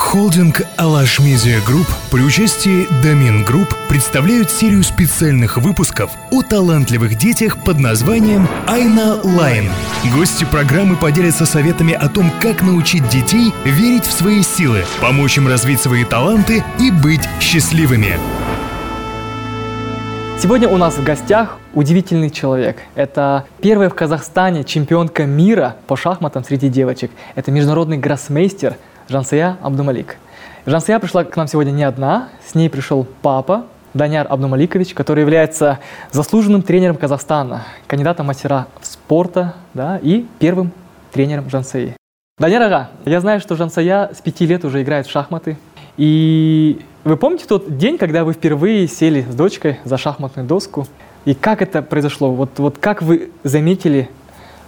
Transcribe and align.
Холдинг 0.00 0.62
«Alash 0.76 1.20
Media 1.20 1.60
Group» 1.64 1.86
при 2.10 2.22
участии 2.22 2.88
Domin 3.02 3.44
Group 3.44 3.76
представляют 3.88 4.50
серию 4.50 4.82
специальных 4.82 5.58
выпусков 5.58 6.10
о 6.32 6.42
талантливых 6.42 7.16
детях 7.16 7.62
под 7.62 7.78
названием 7.78 8.48
«Aina 8.66 9.20
Line». 9.22 9.70
Гости 10.16 10.44
программы 10.44 10.96
поделятся 10.96 11.44
советами 11.44 11.92
о 11.92 12.08
том, 12.08 12.32
как 12.40 12.62
научить 12.62 13.06
детей 13.08 13.52
верить 13.64 14.06
в 14.06 14.12
свои 14.12 14.42
силы, 14.42 14.84
помочь 15.00 15.36
им 15.36 15.46
развить 15.46 15.80
свои 15.80 16.04
таланты 16.04 16.64
и 16.80 16.90
быть 16.90 17.28
счастливыми. 17.38 18.18
Сегодня 20.42 20.68
у 20.68 20.78
нас 20.78 20.94
в 20.94 21.04
гостях 21.04 21.58
удивительный 21.74 22.30
человек. 22.30 22.78
Это 22.94 23.44
первая 23.60 23.90
в 23.90 23.94
Казахстане 23.94 24.64
чемпионка 24.64 25.26
мира 25.26 25.76
по 25.86 25.96
шахматам 25.96 26.42
среди 26.42 26.70
девочек. 26.70 27.10
Это 27.34 27.50
международный 27.52 27.98
гроссмейстер 27.98 28.76
Жансия 29.10 29.58
Абдумалик. 29.60 30.18
Жансия 30.66 30.96
пришла 31.00 31.24
к 31.24 31.36
нам 31.36 31.48
сегодня 31.48 31.72
не 31.72 31.82
одна. 31.82 32.28
С 32.46 32.54
ней 32.54 32.70
пришел 32.70 33.04
папа 33.22 33.66
Даняр 33.92 34.28
Абдумаликович, 34.30 34.94
который 34.94 35.22
является 35.22 35.80
заслуженным 36.12 36.62
тренером 36.62 36.96
Казахстана, 36.96 37.64
кандидатом 37.88 38.26
мастера 38.26 38.68
спорта 38.82 39.56
да, 39.74 39.98
и 40.00 40.26
первым 40.38 40.70
тренером 41.10 41.50
Жансии. 41.50 41.96
Даняр 42.38 42.62
Ага, 42.62 42.90
я 43.04 43.20
знаю, 43.20 43.40
что 43.40 43.56
Жансая 43.56 44.14
с 44.14 44.20
пяти 44.20 44.46
лет 44.46 44.64
уже 44.64 44.80
играет 44.80 45.08
в 45.08 45.10
шахматы. 45.10 45.58
И 45.96 46.80
вы 47.02 47.16
помните 47.16 47.46
тот 47.48 47.78
день, 47.78 47.98
когда 47.98 48.22
вы 48.22 48.32
впервые 48.32 48.86
сели 48.86 49.26
с 49.28 49.34
дочкой 49.34 49.80
за 49.82 49.98
шахматную 49.98 50.46
доску? 50.46 50.86
И 51.24 51.34
как 51.34 51.62
это 51.62 51.82
произошло? 51.82 52.30
Вот, 52.30 52.60
вот 52.60 52.78
как 52.78 53.02
вы 53.02 53.32
заметили, 53.42 54.08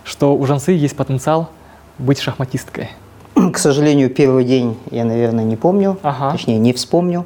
что 0.02 0.36
у 0.36 0.44
Жансы 0.46 0.72
есть 0.72 0.96
потенциал 0.96 1.48
быть 1.98 2.18
шахматисткой? 2.18 2.90
К 3.34 3.58
сожалению, 3.58 4.10
первый 4.10 4.44
день 4.44 4.76
я, 4.90 5.04
наверное, 5.04 5.44
не 5.44 5.56
помню, 5.56 5.96
Ага. 6.02 6.32
точнее, 6.32 6.58
не 6.58 6.72
вспомню. 6.72 7.24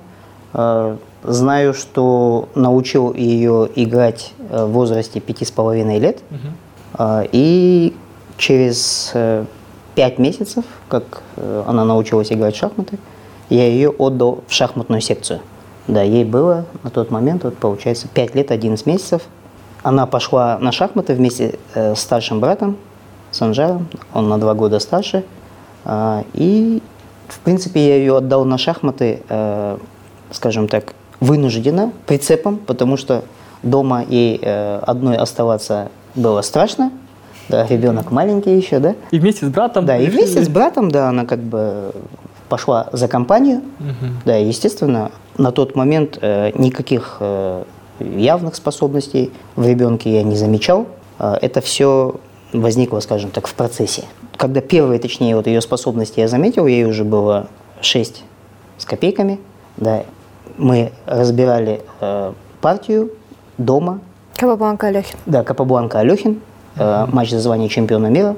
Э, 0.54 0.96
Знаю, 1.24 1.74
что 1.74 2.48
научил 2.54 3.12
ее 3.12 3.68
играть 3.74 4.32
э, 4.48 4.64
в 4.64 4.68
возрасте 4.70 5.18
пяти 5.18 5.44
с 5.44 5.50
половиной 5.50 5.98
лет. 5.98 6.20
Э, 6.98 7.24
И 7.32 7.96
через 8.38 9.12
пять 9.96 10.18
месяцев, 10.18 10.64
как 10.88 11.22
она 11.66 11.84
научилась 11.86 12.30
играть 12.30 12.54
в 12.54 12.58
шахматы, 12.58 12.98
я 13.48 13.66
ее 13.66 13.88
отдал 13.90 14.40
в 14.46 14.52
шахматную 14.52 15.00
секцию. 15.00 15.40
Да, 15.88 16.02
ей 16.02 16.24
было 16.24 16.66
на 16.82 16.90
тот 16.90 17.10
момент, 17.10 17.44
вот, 17.44 17.56
получается, 17.56 18.06
5 18.08 18.34
лет 18.34 18.50
11 18.50 18.84
месяцев. 18.86 19.22
Она 19.82 20.04
пошла 20.06 20.58
на 20.60 20.70
шахматы 20.70 21.14
вместе 21.14 21.58
с 21.74 21.96
старшим 21.98 22.40
братом, 22.40 22.76
Санжаром, 23.30 23.88
он 24.12 24.28
на 24.28 24.38
два 24.38 24.54
года 24.54 24.78
старше. 24.80 25.24
А, 25.86 26.24
И, 26.34 26.82
в 27.28 27.38
принципе, 27.40 27.86
я 27.86 27.96
ее 27.96 28.16
отдал 28.16 28.44
на 28.44 28.58
шахматы, 28.58 29.22
э, 29.28 29.78
скажем 30.32 30.68
так, 30.68 30.94
вынужденно, 31.20 31.92
прицепом, 32.06 32.58
потому 32.58 32.96
что 32.96 33.22
дома 33.62 34.02
ей 34.02 34.38
э, 34.42 34.78
одной 34.82 35.16
оставаться 35.16 35.88
было 36.14 36.42
страшно. 36.42 36.90
Да, 37.48 37.64
ребенок 37.66 38.10
маленький 38.10 38.56
еще, 38.56 38.80
да? 38.80 38.96
И 39.12 39.20
вместе 39.20 39.46
с 39.46 39.48
братом? 39.48 39.86
Да, 39.86 39.96
и 39.96 40.06
вместе 40.08 40.42
с 40.42 40.48
братом, 40.48 40.90
да, 40.90 41.08
она 41.08 41.24
как 41.24 41.38
бы 41.38 41.92
пошла 42.48 42.88
за 42.92 43.06
компанию. 43.06 43.62
Мгм. 43.78 44.20
Да, 44.24 44.36
естественно, 44.36 45.12
на 45.38 45.52
тот 45.52 45.76
момент 45.76 46.18
э, 46.20 46.50
никаких 46.58 47.18
э, 47.20 47.62
явных 48.00 48.56
способностей 48.56 49.32
в 49.54 49.66
ребенке 49.66 50.12
я 50.12 50.22
не 50.24 50.36
замечал. 50.36 50.86
Э, 51.20 51.36
это 51.40 51.60
все 51.60 52.16
возникло, 52.52 53.00
скажем 53.00 53.30
так, 53.30 53.46
в 53.46 53.54
процессе. 53.54 54.04
Когда 54.36 54.60
первые, 54.60 54.98
точнее, 54.98 55.36
вот 55.36 55.46
ее 55.46 55.60
способности 55.60 56.20
я 56.20 56.28
заметил, 56.28 56.66
ей 56.66 56.84
уже 56.84 57.04
было 57.04 57.48
6 57.80 58.24
с 58.78 58.84
копейками. 58.84 59.38
Да, 59.76 60.04
мы 60.58 60.92
разбирали 61.06 61.82
э, 62.00 62.32
партию 62.60 63.10
дома, 63.58 64.00
Кабабланка 64.36 64.88
Алехин. 64.88 65.18
да, 65.24 65.42
Капабланка 65.42 66.00
Алехин, 66.00 66.40
э, 66.76 67.06
матч 67.10 67.30
за 67.30 67.40
звание 67.40 67.68
чемпиона 67.68 68.08
мира. 68.08 68.36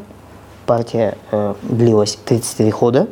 Партия 0.67 1.17
э, 1.33 1.55
длилась 1.63 2.19
33 2.25 2.71
хода, 2.71 3.09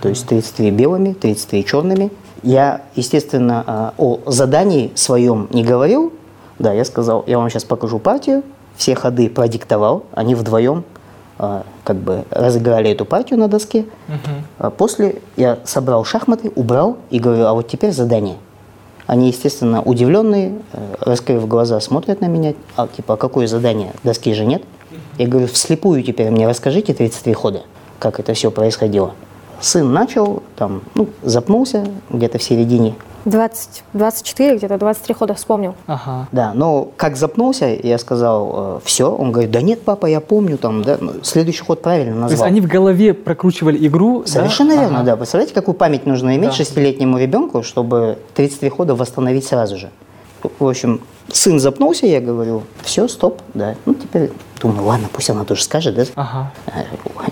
то 0.00 0.08
есть 0.08 0.26
33 0.26 0.70
белыми, 0.70 1.14
33 1.14 1.64
черными. 1.64 2.10
Я, 2.42 2.82
естественно, 2.94 3.64
э, 3.66 3.90
о 3.98 4.20
задании 4.26 4.92
своем 4.94 5.48
не 5.50 5.64
говорил. 5.64 6.12
Да, 6.58 6.72
я 6.72 6.84
сказал, 6.84 7.24
я 7.26 7.38
вам 7.38 7.50
сейчас 7.50 7.64
покажу 7.64 7.98
партию, 7.98 8.42
все 8.76 8.94
ходы 8.94 9.28
продиктовал, 9.28 10.04
они 10.12 10.34
вдвоем 10.34 10.84
как 11.84 11.96
бы 11.96 12.24
разыграли 12.30 12.90
эту 12.90 13.04
партию 13.04 13.38
на 13.38 13.48
доске. 13.48 13.84
А 14.58 14.70
После 14.70 15.16
я 15.36 15.58
собрал 15.64 16.04
шахматы, 16.04 16.52
убрал 16.54 16.96
и 17.10 17.18
говорю, 17.18 17.46
а 17.46 17.52
вот 17.52 17.68
теперь 17.68 17.92
задание. 17.92 18.36
Они, 19.06 19.28
естественно, 19.28 19.82
удивленные, 19.82 20.54
э, 20.72 20.94
раскрыв 21.00 21.46
глаза, 21.48 21.80
смотрят 21.80 22.20
на 22.20 22.26
меня. 22.26 22.54
А 22.76 22.86
типа, 22.86 23.14
а 23.14 23.16
какое 23.16 23.46
задание? 23.46 23.92
Доски 24.04 24.32
же 24.32 24.44
нет. 24.44 24.62
Я 25.18 25.26
говорю, 25.26 25.48
вслепую 25.48 26.02
теперь 26.02 26.30
мне 26.30 26.48
расскажите 26.48 26.94
33 26.94 27.32
хода, 27.34 27.62
как 27.98 28.20
это 28.20 28.32
все 28.34 28.50
происходило. 28.50 29.12
Сын 29.60 29.92
начал, 29.92 30.42
там, 30.56 30.82
ну, 30.94 31.08
запнулся 31.22 31.86
где-то 32.10 32.38
в 32.38 32.42
середине. 32.42 32.94
20, 33.24 33.84
24, 33.92 34.56
где-то 34.56 34.78
23 34.78 35.14
хода 35.14 35.34
вспомнил. 35.34 35.74
Ага. 35.86 36.26
Да, 36.32 36.52
но 36.54 36.88
как 36.96 37.16
запнулся, 37.16 37.66
я 37.66 37.98
сказал, 37.98 38.80
все. 38.84 39.10
Он 39.14 39.30
говорит, 39.32 39.50
да 39.50 39.62
нет, 39.62 39.82
папа, 39.82 40.06
я 40.06 40.20
помню, 40.20 40.58
там, 40.58 40.82
да, 40.82 40.98
ну, 41.00 41.12
следующий 41.22 41.62
ход 41.62 41.82
правильно 41.82 42.12
назвал. 42.12 42.28
То 42.28 42.32
есть 42.34 42.42
они 42.44 42.60
в 42.60 42.66
голове 42.66 43.14
прокручивали 43.14 43.86
игру, 43.86 44.22
да? 44.22 44.30
Совершенно 44.30 44.72
верно, 44.72 44.98
Ага. 44.98 45.06
да. 45.06 45.16
Представляете, 45.16 45.54
какую 45.54 45.74
память 45.74 46.06
нужно 46.06 46.36
иметь 46.36 46.50
Да. 46.50 46.56
шестилетнему 46.56 47.18
ребенку, 47.18 47.62
чтобы 47.62 48.18
33 48.34 48.68
хода 48.70 48.94
восстановить 48.94 49.46
сразу 49.46 49.76
же. 49.76 49.90
В 50.58 50.66
общем, 50.66 51.00
сын 51.32 51.60
запнулся, 51.60 52.06
я 52.06 52.20
говорю, 52.20 52.64
все, 52.82 53.06
стоп, 53.06 53.40
да. 53.54 53.76
Ну, 53.86 53.94
теперь 53.94 54.32
думаю, 54.60 54.84
ладно, 54.84 55.08
пусть 55.12 55.30
она 55.30 55.44
тоже 55.44 55.62
скажет, 55.62 55.94
да. 55.94 56.04
Ага. 56.16 56.52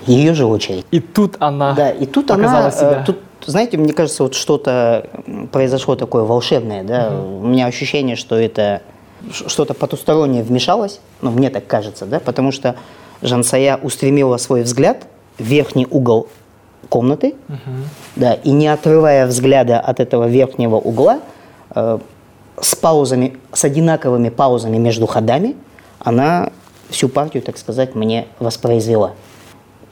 Ее 0.07 0.35
же 0.35 0.47
очередь. 0.47 0.87
И 0.93 1.01
тут 1.01 1.35
она 1.41 1.73
Да, 1.75 1.91
и 1.91 2.07
тут 2.07 2.29
показала 2.29 2.59
она, 2.67 2.71
себя. 2.71 3.03
э, 3.03 3.05
тут, 3.07 3.19
знаете, 3.47 3.77
мне 3.77 3.93
кажется, 3.93 4.23
вот 4.23 4.35
что-то 4.35 5.09
произошло 5.53 5.97
такое 5.97 6.25
волшебное, 6.25 6.83
да. 6.83 7.11
У 7.21 7.47
меня 7.47 7.67
ощущение, 7.67 8.17
что 8.17 8.37
это 8.37 8.83
что-то 9.31 9.75
потустороннее 9.75 10.43
вмешалось, 10.43 11.01
ну, 11.21 11.31
мне 11.31 11.51
так 11.51 11.67
кажется, 11.67 12.07
да, 12.07 12.21
потому 12.21 12.53
что 12.53 12.77
Жансая 13.23 13.77
устремила 13.77 14.39
свой 14.39 14.63
взгляд 14.63 15.07
в 15.39 15.43
верхний 15.43 15.87
угол 15.91 16.29
комнаты, 16.89 17.35
да, 18.17 18.35
и 18.35 18.51
не 18.51 18.69
отрывая 18.69 19.27
взгляда 19.27 19.79
от 19.81 20.01
этого 20.01 20.27
верхнего 20.27 20.77
угла, 20.77 21.21
э, 21.75 21.99
с 22.61 22.75
паузами, 22.75 23.37
с 23.53 23.65
одинаковыми 23.65 24.29
паузами 24.31 24.79
между 24.79 25.07
ходами, 25.07 25.57
она 25.99 26.51
всю 26.89 27.09
партию, 27.09 27.43
так 27.43 27.59
сказать, 27.59 27.95
мне 27.95 28.27
воспроизвела. 28.39 29.13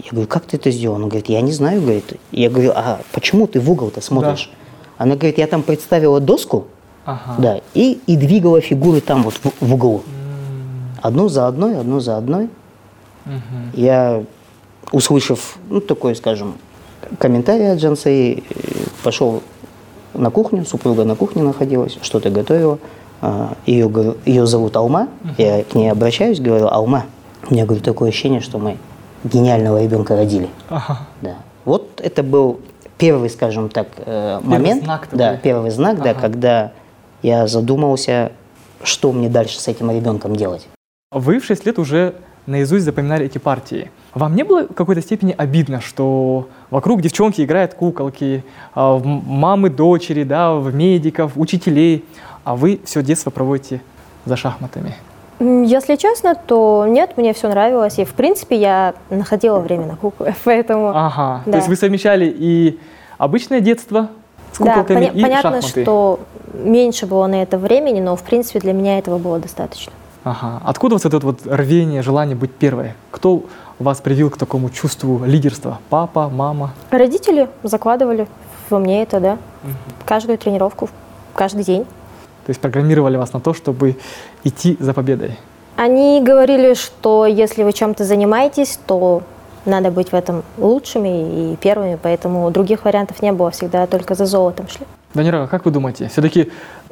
Я 0.04 0.10
говорю, 0.12 0.28
как 0.28 0.44
ты 0.44 0.56
это 0.56 0.70
сделал? 0.70 0.96
Он 0.96 1.08
говорит, 1.08 1.28
я 1.28 1.40
не 1.40 1.52
знаю, 1.52 1.80
говорит. 1.80 2.18
Я 2.30 2.50
говорю, 2.50 2.72
а 2.74 3.00
почему 3.12 3.46
ты 3.46 3.60
в 3.60 3.70
угол-то 3.70 4.00
смотришь? 4.00 4.50
Она 4.96 5.14
говорит, 5.16 5.38
я 5.38 5.46
там 5.46 5.62
представила 5.62 6.20
доску, 6.20 6.66
Ага. 7.04 7.34
да, 7.38 7.60
и, 7.74 8.00
и 8.06 8.16
двигала 8.16 8.60
фигуры 8.60 9.00
там 9.00 9.22
вот 9.22 9.34
в, 9.34 9.52
в 9.60 9.74
углу. 9.74 10.02
Одну 11.02 11.28
за 11.28 11.46
одной, 11.46 11.78
одну 11.78 12.00
за 12.00 12.16
одной. 12.16 12.48
Я, 13.74 14.24
услышав, 14.92 15.58
ну, 15.68 15.80
такой, 15.80 16.16
скажем, 16.16 16.54
комментарий 17.18 17.70
от 17.72 17.78
Джансей, 17.78 18.44
пошел 19.02 19.42
на 20.14 20.30
кухню, 20.30 20.64
супруга 20.64 21.04
на 21.04 21.14
кухне 21.14 21.42
находилась, 21.42 21.98
что-то 22.02 22.30
готовила. 22.30 22.78
А, 23.20 23.54
Ее, 23.66 24.14
ее 24.24 24.46
зовут 24.46 24.76
Алма, 24.76 25.08
я 25.38 25.62
к 25.64 25.74
ней 25.74 25.90
обращаюсь, 25.90 26.40
говорю, 26.40 26.68
Алма, 26.68 27.04
у 27.48 27.52
меня, 27.52 27.64
говорю, 27.66 27.82
такое 27.82 28.10
ощущение, 28.10 28.40
что 28.40 28.58
мы 28.58 28.76
гениального 29.24 29.82
ребенка 29.82 30.16
родили. 30.16 30.48
Ага. 30.68 31.00
Да. 31.22 31.36
Вот 31.64 32.00
это 32.02 32.22
был 32.22 32.60
первый, 32.98 33.30
скажем 33.30 33.68
так, 33.68 33.88
э, 33.98 34.40
момент, 34.42 34.84
знак 34.84 35.08
да, 35.12 35.36
первый 35.36 35.70
знак, 35.70 36.02
да, 36.02 36.10
Ага. 36.10 36.20
когда 36.20 36.72
я 37.22 37.46
задумался, 37.46 38.32
что 38.82 39.12
мне 39.12 39.28
дальше 39.28 39.60
с 39.60 39.68
этим 39.68 39.90
ребенком 39.90 40.36
делать. 40.36 40.66
Вы 41.10 41.40
в 41.40 41.44
6 41.44 41.66
лет 41.66 41.78
уже 41.78 42.14
наизусть 42.46 42.84
запоминали 42.84 43.26
эти 43.26 43.38
партии. 43.38 43.90
Вам 44.14 44.34
не 44.34 44.42
было 44.42 44.62
в 44.64 44.74
какой-то 44.74 45.02
степени 45.02 45.34
обидно, 45.36 45.80
что 45.80 46.48
вокруг 46.70 47.02
девчонки 47.02 47.42
играют 47.42 47.74
куколки, 47.74 48.44
а, 48.74 48.98
мамы, 48.98 49.70
дочери, 49.70 50.24
да, 50.24 50.54
в 50.54 50.74
медиков, 50.74 51.32
учителей, 51.36 52.04
а 52.44 52.56
вы 52.56 52.80
все 52.84 53.02
детство 53.02 53.30
проводите 53.30 53.82
за 54.24 54.36
шахматами? 54.36 54.96
Если 55.40 55.96
честно, 55.96 56.34
то 56.34 56.84
нет, 56.88 57.16
мне 57.16 57.32
все 57.32 57.48
нравилось. 57.48 57.98
И, 57.98 58.04
в 58.04 58.14
принципе, 58.14 58.56
я 58.56 58.94
находила 59.10 59.60
время 59.60 59.86
на 59.86 59.96
куклы. 59.96 60.34
Поэтому, 60.44 60.88
Ага. 60.94 61.42
То 61.44 61.50
Да. 61.52 61.56
есть 61.58 61.68
вы 61.68 61.76
совмещали 61.76 62.24
и 62.26 62.78
обычное 63.18 63.60
детство 63.60 64.08
с 64.52 64.58
да, 64.58 64.72
куколками 64.74 65.06
поня- 65.06 65.12
и 65.12 65.22
понятно, 65.22 65.62
шахматы. 65.62 65.82
что 65.82 66.20
меньше 66.54 67.06
было 67.06 67.26
на 67.28 67.42
это 67.42 67.56
времени, 67.58 68.00
но, 68.00 68.16
в 68.16 68.22
принципе, 68.22 68.58
для 68.58 68.72
меня 68.72 68.98
этого 68.98 69.18
было 69.18 69.38
достаточно. 69.38 69.92
Ага. 70.24 70.60
Откуда 70.64 70.96
вот 70.96 71.04
это 71.06 71.18
вот 71.20 71.40
рвение, 71.46 72.02
желание 72.02 72.34
быть 72.34 72.52
первой? 72.52 72.94
Кто 73.12 73.44
вас 73.78 74.00
привил 74.00 74.30
к 74.30 74.36
такому 74.36 74.70
чувству 74.70 75.22
лидерства? 75.24 75.78
Папа, 75.88 76.28
мама? 76.28 76.72
Родители 76.90 77.48
закладывали 77.62 78.26
во 78.70 78.78
мне 78.80 79.02
это, 79.04 79.20
да. 79.20 79.38
Каждую 80.04 80.36
тренировку, 80.36 80.90
каждый 81.34 81.62
день. 81.64 81.86
То 82.48 82.50
есть 82.52 82.62
программировали 82.62 83.18
вас 83.18 83.34
на 83.34 83.40
то, 83.40 83.52
чтобы 83.52 83.96
идти 84.42 84.78
за 84.80 84.94
победой? 84.94 85.36
Они 85.76 86.22
говорили, 86.22 86.72
что 86.72 87.26
если 87.26 87.62
вы 87.62 87.74
чем-то 87.74 88.04
занимаетесь, 88.04 88.80
то 88.86 89.22
надо 89.66 89.90
быть 89.90 90.12
в 90.12 90.14
этом 90.14 90.42
лучшими 90.56 91.52
и 91.52 91.56
первыми, 91.56 91.98
поэтому 92.02 92.50
других 92.50 92.86
вариантов 92.86 93.20
не 93.20 93.32
было, 93.32 93.50
всегда 93.50 93.86
только 93.86 94.14
за 94.14 94.24
золотом 94.24 94.66
шли. 94.66 94.86
Данира, 95.12 95.46
как 95.46 95.66
вы 95.66 95.72
думаете, 95.72 96.08
все-таки 96.08 96.50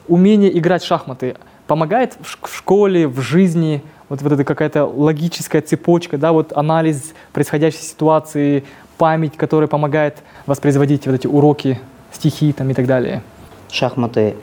умение 0.08 0.58
играть 0.58 0.82
в 0.82 0.86
шахматы 0.86 1.36
помогает 1.66 2.18
в 2.20 2.54
школе, 2.54 3.08
в 3.08 3.22
жизни, 3.22 3.82
вот, 4.10 4.20
вот 4.20 4.32
эта 4.32 4.44
какая-то 4.44 4.84
логическая 4.84 5.62
цепочка, 5.62 6.18
да, 6.18 6.32
вот 6.32 6.52
анализ 6.54 7.14
происходящей 7.32 7.80
ситуации, 7.80 8.64
память, 8.98 9.38
которая 9.38 9.68
помогает 9.68 10.18
воспроизводить 10.44 11.06
вот 11.06 11.14
эти 11.14 11.26
уроки, 11.26 11.80
стихи 12.12 12.52
там 12.52 12.68
и 12.68 12.74
так 12.74 12.84
далее? 12.84 13.22
Шахматы, 13.70 14.36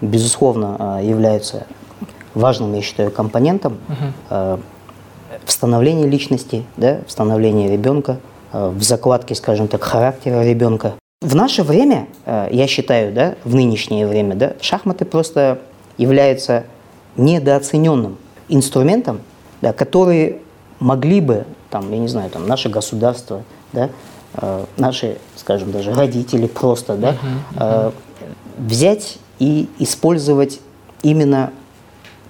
безусловно, 0.00 0.76
а, 0.78 1.00
являются 1.00 1.66
важным, 2.34 2.74
я 2.74 2.82
считаю, 2.82 3.10
компонентом 3.10 3.78
uh-huh. 4.30 4.60
в 5.44 5.50
становлении 5.50 6.06
личности, 6.06 6.64
да, 6.76 7.00
в 7.06 7.10
становлении 7.10 7.68
ребенка, 7.68 8.18
а, 8.52 8.70
в 8.70 8.82
закладке, 8.82 9.34
скажем 9.34 9.68
так, 9.68 9.82
характера 9.82 10.44
ребенка. 10.44 10.94
В 11.20 11.34
наше 11.34 11.64
время, 11.64 12.06
я 12.26 12.68
считаю, 12.68 13.12
да, 13.12 13.34
в 13.42 13.52
нынешнее 13.56 14.06
время, 14.06 14.36
да, 14.36 14.52
шахматы 14.60 15.04
просто 15.04 15.58
являются 15.96 16.62
недооцененным 17.16 18.18
инструментом, 18.48 19.20
да, 19.60 19.72
которые 19.72 20.38
могли 20.80 21.20
бы, 21.20 21.44
там, 21.70 21.90
я 21.90 21.98
не 21.98 22.08
знаю, 22.08 22.30
там, 22.30 22.46
наше 22.46 22.68
государство, 22.68 23.42
да, 23.72 23.90
э, 24.34 24.64
наши, 24.76 25.18
скажем, 25.36 25.72
даже 25.72 25.92
родители 25.92 26.46
просто, 26.46 26.96
да, 26.96 27.10
uh-huh, 27.10 27.14
uh-huh. 27.56 27.58
Э, 27.58 27.90
взять 28.58 29.18
и 29.38 29.68
использовать 29.78 30.60
именно 31.02 31.52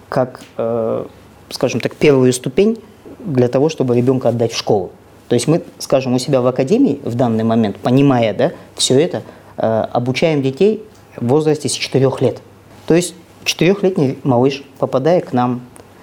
как, 0.08 0.40
э, 0.56 1.06
скажем 1.50 1.80
так, 1.80 1.94
первую 1.94 2.32
ступень 2.32 2.78
для 3.18 3.48
того, 3.48 3.68
чтобы 3.68 3.96
ребенка 3.96 4.28
отдать 4.28 4.52
в 4.52 4.56
школу. 4.56 4.90
То 5.28 5.34
есть 5.34 5.46
мы, 5.46 5.62
скажем, 5.78 6.14
у 6.14 6.18
себя 6.18 6.40
в 6.40 6.46
академии 6.46 7.00
в 7.04 7.14
данный 7.14 7.44
момент, 7.44 7.76
понимая 7.76 8.32
да, 8.32 8.52
все 8.74 8.98
это, 8.98 9.22
э, 9.56 9.66
обучаем 9.92 10.42
детей 10.42 10.82
в 11.16 11.26
возрасте 11.28 11.68
с 11.68 11.72
4 11.72 12.10
лет. 12.20 12.40
То 12.86 12.94
есть 12.94 13.14
четырехлетний 13.44 14.18
малыш, 14.22 14.62
попадая 14.78 15.20
к 15.20 15.32
нам 15.32 15.62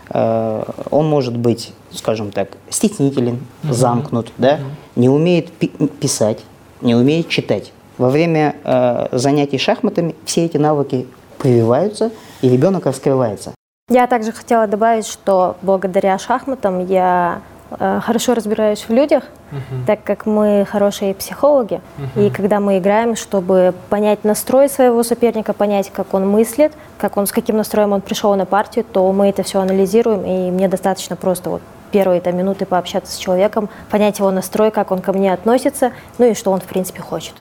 Э, 0.10 0.64
он 0.92 1.08
может 1.08 1.36
быть, 1.38 1.74
скажем 1.92 2.32
так, 2.32 2.50
стеснителен, 2.70 3.40
замкнут, 3.64 4.32
да, 4.38 4.60
не 4.96 5.10
умеет 5.10 5.52
пи- 5.52 5.72
писать, 6.00 6.40
не 6.82 6.96
умеет 6.96 7.30
читать. 7.30 7.72
Во 7.98 8.10
время 8.10 8.56
э, 8.64 9.08
занятий 9.12 9.58
шахматами 9.58 10.16
все 10.26 10.46
эти 10.46 10.58
навыки 10.58 11.08
прививаются, 11.38 12.12
и 12.42 12.50
ребенок 12.50 12.86
раскрывается. 12.86 13.54
Я 13.90 14.08
также 14.08 14.32
хотела 14.32 14.68
добавить, 14.68 15.06
что 15.06 15.58
благодаря 15.62 16.18
шахматам 16.18 16.86
я 16.88 17.42
Э, 17.72 18.00
хорошо 18.02 18.36
разбираюсь 18.36 18.86
в 18.88 18.92
людях, 18.92 19.24
uh-huh. 19.52 19.86
так 19.88 20.04
как 20.04 20.26
мы 20.26 20.68
хорошие 20.70 21.16
психологи. 21.16 21.82
Uh-huh. 21.98 22.28
И 22.28 22.30
когда 22.30 22.60
мы 22.60 22.78
играем, 22.78 23.16
чтобы 23.16 23.74
понять 23.90 24.24
настрой 24.24 24.70
своего 24.70 25.02
соперника, 25.04 25.54
понять, 25.54 25.92
как 25.92 26.14
он 26.14 26.30
мыслит, 26.30 26.74
как 26.98 27.18
он, 27.18 27.26
с 27.26 27.32
каким 27.32 27.58
настроем 27.58 27.92
он 27.94 28.02
пришел 28.02 28.36
на 28.36 28.46
партию, 28.46 28.86
то 28.86 29.12
мы 29.12 29.30
это 29.30 29.44
все 29.44 29.62
анализируем, 29.62 30.24
и 30.26 30.52
мне 30.52 30.68
достаточно 30.68 31.16
просто 31.16 31.50
вот 31.50 31.62
первые 31.92 32.22
там, 32.22 32.38
минуты 32.38 32.66
пообщаться 32.66 33.12
с 33.12 33.18
человеком, 33.18 33.70
понять 33.90 34.20
его 34.20 34.30
настрой, 34.30 34.70
как 34.70 34.92
он 34.92 35.00
ко 35.00 35.12
мне 35.14 35.34
относится, 35.34 35.92
ну 36.18 36.26
и 36.26 36.34
что 36.34 36.52
он 36.52 36.60
в 36.60 36.66
принципе 36.66 37.02
хочет. 37.02 37.34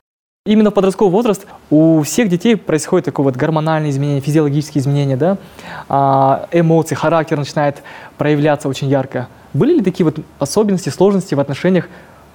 Именно 0.47 0.71
в 0.71 0.75
подростковый 0.75 1.11
возраст 1.11 1.47
у 1.71 2.03
всех 2.03 2.29
детей 2.29 2.55
происходит 2.55 3.07
такое 3.07 3.25
вот 3.25 3.35
гормональное 3.35 3.89
изменение, 3.89 4.21
физиологические 4.21 4.83
изменения, 4.83 5.17
да, 5.17 5.39
а, 5.89 6.49
эмоции, 6.53 6.95
характер 6.95 7.39
начинает 7.39 7.83
проявляться 8.19 8.69
очень 8.69 8.89
ярко. 8.89 9.29
Были 9.55 9.77
ли 9.77 9.81
такие 9.81 10.05
вот 10.05 10.19
особенности, 10.39 10.91
сложности 10.91 11.35
в 11.35 11.41
отношениях 11.41 11.89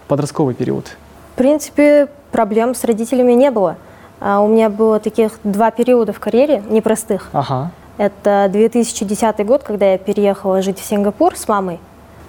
в 0.05 0.07
подростковый 0.07 0.55
период? 0.55 0.97
В 1.35 1.37
принципе, 1.37 2.07
проблем 2.31 2.73
с 2.73 2.83
родителями 2.83 3.33
не 3.33 3.51
было. 3.51 3.77
А 4.19 4.39
у 4.39 4.47
меня 4.47 4.71
было 4.71 4.99
таких 4.99 5.33
два 5.43 5.69
периода 5.69 6.11
в 6.11 6.19
карьере 6.19 6.63
непростых. 6.67 7.29
Ага. 7.31 7.69
Это 7.99 8.49
2010 8.51 9.45
год, 9.45 9.61
когда 9.61 9.91
я 9.91 9.99
переехала 9.99 10.63
жить 10.63 10.79
в 10.79 10.83
Сингапур 10.83 11.37
с 11.37 11.47
мамой. 11.47 11.79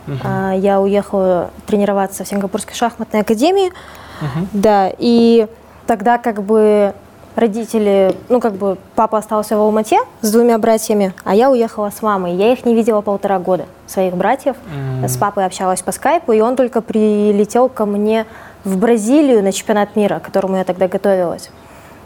Угу. 0.07 0.17
А, 0.25 0.53
я 0.53 0.79
уехала 0.79 1.51
тренироваться 1.67 2.25
в 2.25 2.29
Сингапурской 2.29 2.75
шахматной 2.75 3.23
академии. 3.23 3.73
Угу. 4.21 4.47
Да, 4.53 4.93
и 4.99 5.47
тогда 5.91 6.19
как 6.19 6.45
бы 6.45 6.95
родители, 7.35 8.15
ну 8.29 8.39
как 8.39 8.53
бы 8.53 8.77
папа 8.95 9.19
остался 9.19 9.57
в 9.57 9.61
Алмате 9.61 9.99
с 10.21 10.31
двумя 10.31 10.57
братьями, 10.57 11.13
а 11.25 11.35
я 11.35 11.51
уехала 11.51 11.91
с 11.91 12.01
мамой. 12.01 12.37
Я 12.37 12.53
их 12.53 12.65
не 12.65 12.77
видела 12.77 13.01
полтора 13.01 13.41
года, 13.41 13.67
своих 13.89 14.15
братьев. 14.15 14.55
Mm-hmm. 14.55 15.09
С 15.09 15.17
папой 15.17 15.45
общалась 15.45 15.83
по 15.83 15.91
скайпу, 15.91 16.31
и 16.31 16.39
он 16.39 16.55
только 16.55 16.81
прилетел 16.81 17.69
ко 17.69 17.87
мне 17.87 18.27
в 18.63 18.77
Бразилию 18.79 19.43
на 19.43 19.51
чемпионат 19.51 19.97
мира, 19.97 20.21
к 20.21 20.23
которому 20.23 20.59
я 20.59 20.63
тогда 20.63 20.87
готовилась. 20.87 21.51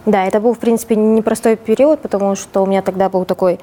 Да, 0.07 0.25
это 0.25 0.41
был, 0.41 0.55
в 0.55 0.59
принципе, 0.59 0.97
непростой 0.97 1.57
период, 1.57 2.01
потому 2.01 2.37
что 2.37 2.63
у 2.63 2.67
меня 2.67 2.81
тогда 2.81 3.11
был 3.11 3.27
такой 3.27 3.61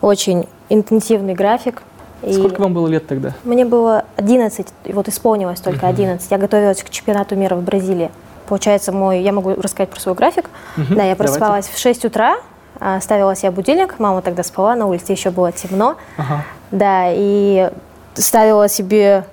очень 0.00 0.46
интенсивный 0.68 1.34
график. 1.34 1.82
Сколько 2.22 2.56
и 2.56 2.60
вам 2.60 2.72
было 2.72 2.86
лет 2.86 3.08
тогда? 3.08 3.32
Мне 3.42 3.64
было 3.64 4.04
11, 4.14 4.68
вот 4.92 5.08
исполнилось 5.08 5.58
только 5.58 5.88
11. 5.88 6.30
Я 6.30 6.38
готовилась 6.38 6.84
к 6.84 6.90
чемпионату 6.90 7.34
мира 7.34 7.56
в 7.56 7.62
Бразилии. 7.64 8.12
Получается, 8.48 8.92
мой, 8.92 9.20
я 9.20 9.32
могу 9.32 9.54
рассказать 9.54 9.90
про 9.90 10.00
свой 10.00 10.14
график. 10.14 10.50
Угу, 10.76 10.94
да, 10.94 11.04
я 11.04 11.16
просыпалась 11.16 11.66
давайте. 11.66 11.72
в 11.72 11.78
6 11.78 12.04
утра, 12.04 12.36
а, 12.80 13.00
ставила 13.00 13.34
себе 13.34 13.50
будильник, 13.50 13.98
мама 13.98 14.22
тогда 14.22 14.42
спала, 14.42 14.74
на 14.74 14.86
улице 14.86 15.12
еще 15.12 15.30
было 15.30 15.52
темно. 15.52 15.96
Ага. 16.16 16.44
Да, 16.70 17.04
и 17.10 17.70
ставила 18.14 18.68
себе 18.68 19.24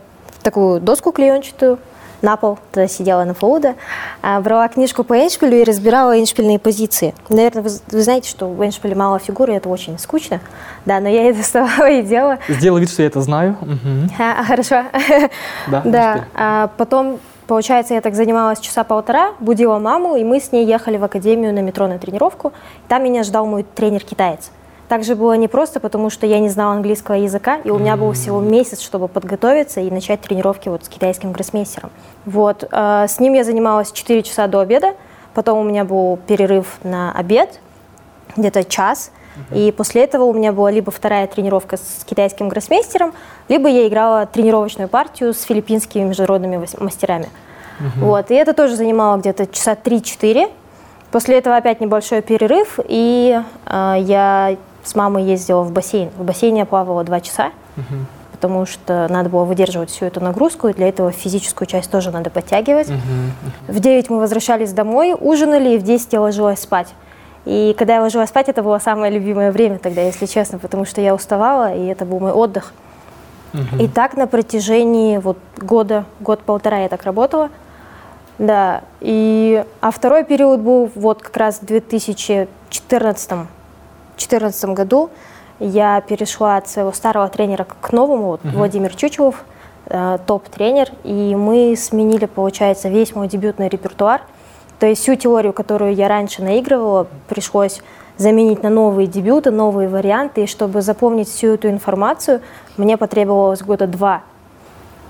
такую 0.42 0.80
доску 0.80 1.12
клеенчатую 1.12 1.80
на 2.22 2.38
пол, 2.38 2.58
тогда 2.72 2.88
сидела 2.88 3.26
на 3.26 3.34
полу, 3.34 3.60
да, 3.60 3.76
а, 4.22 4.40
брала 4.40 4.70
книжку 4.70 5.04
по 5.04 5.14
эншпилю 5.14 5.60
и 5.60 5.64
разбирала 5.64 6.18
эншпильные 6.18 6.58
позиции. 6.58 7.14
Наверное, 7.28 7.64
вы, 7.64 7.70
вы 7.92 8.02
знаете, 8.02 8.30
что 8.30 8.48
в 8.48 8.66
эншпиле 8.66 8.96
мало 8.96 9.20
фигуры, 9.20 9.54
это 9.54 9.68
очень 9.68 10.00
скучно, 10.00 10.40
да, 10.86 11.02
но 11.02 11.10
я 11.10 11.30
это 11.30 11.38
доставала 11.40 11.90
и 11.90 12.02
делала. 12.02 12.40
Сделала 12.48 12.80
вид, 12.80 12.90
что 12.90 13.02
я 13.02 13.08
это 13.10 13.22
знаю. 13.22 13.58
Угу. 13.62 14.14
А, 14.20 14.44
хорошо. 14.46 14.84
Да, 15.68 15.82
да. 15.86 16.26
А, 16.34 16.70
потом 16.78 17.20
Получается, 17.48 17.94
я 17.94 18.02
так 18.02 18.16
занималась 18.16 18.60
часа 18.60 18.84
полтора, 18.84 19.34
будила 19.40 19.78
маму, 19.78 20.16
и 20.16 20.24
мы 20.24 20.40
с 20.40 20.52
ней 20.52 20.66
ехали 20.66 20.98
в 20.98 21.04
академию 21.04 21.54
на 21.54 21.60
метро 21.60 21.88
на 21.88 22.00
тренировку. 22.00 22.54
Там 22.88 23.04
меня 23.04 23.24
ждал 23.24 23.46
мой 23.46 23.64
тренер-китаец. 23.64 24.52
Также 24.88 25.16
было 25.16 25.34
непросто, 25.34 25.80
потому 25.80 26.10
что 26.10 26.26
я 26.28 26.40
не 26.40 26.50
знала 26.50 26.74
английского 26.74 27.16
языка, 27.16 27.58
и 27.64 27.70
у 27.70 27.80
меня 27.80 27.98
был 27.98 28.12
всего 28.12 28.40
месяц, 28.42 28.80
чтобы 28.80 29.08
подготовиться 29.08 29.82
и 29.82 29.90
начать 29.90 30.22
тренировки 30.22 30.70
вот 30.70 30.86
с 30.86 30.90
китайским 30.90 31.32
гроссмейстером. 31.32 31.90
Вот, 32.26 32.64
э, 32.70 33.06
с 33.08 33.20
ним 33.20 33.34
я 33.34 33.44
занималась 33.44 33.92
4 33.92 34.24
часа 34.24 34.48
до 34.48 34.60
обеда, 34.60 34.94
потом 35.34 35.60
у 35.60 35.64
меня 35.64 35.84
был 35.84 36.20
перерыв 36.28 36.80
на 36.84 37.12
обед, 37.12 37.60
где-то 38.38 38.64
час, 38.64 39.12
и 39.52 39.72
после 39.72 40.04
этого 40.04 40.24
у 40.24 40.34
меня 40.34 40.52
была 40.52 40.72
либо 40.72 40.92
вторая 40.92 41.28
тренировка 41.28 41.78
с 41.78 42.04
китайским 42.06 42.50
гроссмейстером, 42.50 43.14
либо 43.50 43.70
я 43.70 43.88
играла 43.88 44.26
тренировочную 44.26 44.88
партию 44.88 45.34
с 45.34 45.42
филиппинскими 45.42 46.04
международными 46.04 46.66
мастерами. 46.80 47.30
Угу. 47.80 48.06
Вот, 48.06 48.32
и 48.32 48.36
это 48.36 48.54
тоже 48.54 48.76
занимало 48.76 49.18
где-то 49.18 49.48
часа 49.48 49.74
3-4. 49.74 50.52
После 51.12 51.38
этого 51.38 51.56
опять 51.56 51.80
небольшой 51.80 52.22
перерыв, 52.22 52.80
и 52.88 53.40
э, 53.66 53.96
я 54.00 54.58
с 54.84 54.96
мамой 54.96 55.24
ездила 55.24 55.62
в 55.62 55.72
бассейн. 55.72 56.10
В 56.18 56.24
бассейне 56.24 56.62
я 56.62 56.66
плавала 56.66 57.04
2 57.04 57.22
часа, 57.22 57.52
угу. 57.78 58.06
потому 58.32 58.66
что 58.66 59.08
надо 59.10 59.30
было 59.30 59.44
выдерживать 59.44 59.92
всю 59.92 60.06
эту 60.06 60.22
нагрузку, 60.22 60.70
и 60.70 60.74
для 60.74 60.90
этого 60.90 61.12
физическую 61.12 61.68
часть 61.68 61.92
тоже 61.92 62.12
надо 62.12 62.30
подтягивать. 62.30 62.90
Угу. 62.90 63.74
В 63.74 63.80
9 63.80 64.10
мы 64.10 64.20
возвращались 64.20 64.74
домой, 64.74 65.16
ужинали, 65.18 65.76
и 65.76 65.78
в 65.78 65.84
10 65.84 66.14
я 66.14 66.22
ложилась 66.22 66.60
спать. 66.60 66.88
И 67.46 67.76
когда 67.78 67.96
я 67.96 68.02
ложилась 68.02 68.30
спать, 68.30 68.48
это 68.48 68.64
было 68.64 68.80
самое 68.80 69.12
любимое 69.12 69.52
время 69.52 69.78
тогда, 69.78 70.02
если 70.02 70.26
честно, 70.26 70.60
потому 70.60 70.86
что 70.86 71.02
я 71.02 71.14
уставала, 71.14 71.76
и 71.76 71.86
это 71.88 72.06
был 72.06 72.20
мой 72.20 72.32
отдых. 72.32 72.74
Угу. 73.54 73.84
И 73.84 73.88
так 73.88 74.16
на 74.16 74.28
протяжении 74.28 75.18
вот 75.18 75.38
года, 75.58 76.06
год-полтора 76.22 76.80
я 76.80 76.90
так 76.90 77.04
работала. 77.04 77.50
Да, 78.40 78.82
и, 79.00 79.64
а 79.82 79.92
второй 79.92 80.24
период 80.24 80.62
был 80.62 80.90
вот 80.96 81.22
как 81.22 81.38
раз 81.38 81.60
в 81.60 81.66
2014 81.66 83.30
2014 84.16 84.66
году. 84.70 85.10
Я 85.60 86.02
перешла 86.02 86.58
от 86.58 86.68
своего 86.68 86.92
старого 86.94 87.28
тренера 87.28 87.66
к 87.80 87.92
новому, 87.92 88.24
вот, 88.24 88.46
угу. 88.46 88.58
Владимир 88.58 88.96
Чучелов, 88.96 89.44
э, 89.86 90.18
топ-тренер, 90.26 90.90
и 91.04 91.36
мы 91.36 91.76
сменили, 91.78 92.26
получается, 92.26 92.90
весь 92.90 93.14
мой 93.14 93.28
дебютный 93.28 93.68
репертуар– 93.68 94.22
то 94.84 94.88
есть 94.88 95.02
всю 95.02 95.16
теорию, 95.16 95.54
которую 95.54 95.96
я 95.96 96.10
раньше 96.10 96.44
наигрывала, 96.44 97.08
пришлось 97.30 97.82
заменить 98.18 98.64
на 98.64 98.70
новые 98.70 99.08
дебюты, 99.08 99.50
новые 99.50 99.88
варианты. 99.88 100.44
И 100.44 100.46
чтобы 100.46 100.82
запомнить 100.82 101.30
всю 101.30 101.54
эту 101.54 101.70
информацию, 101.70 102.42
мне 102.76 102.98
потребовалось 102.98 103.62
года 103.62 103.88
два. 103.88 104.24